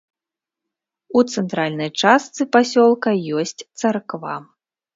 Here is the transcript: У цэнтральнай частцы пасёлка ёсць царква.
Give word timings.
У 1.19 1.23
цэнтральнай 1.35 1.89
частцы 2.03 2.41
пасёлка 2.59 3.09
ёсць 3.39 3.57
царква. 3.79 4.35